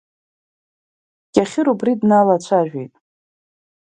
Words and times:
Кьахьыр 1.33 1.65
убри 1.73 1.93
дналацәажәеит. 1.99 2.93